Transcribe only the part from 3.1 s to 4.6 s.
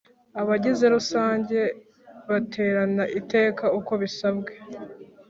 iteka uko bisabwe